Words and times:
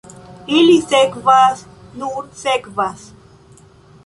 Ili 0.59 0.77
sekvas, 0.85 1.61
nur 2.05 2.33
sekvas. 2.41 3.05